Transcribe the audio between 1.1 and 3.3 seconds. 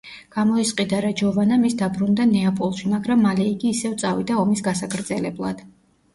ჯოვანამ, ის დაბრუნდა ნეაპოლში, მაგრამ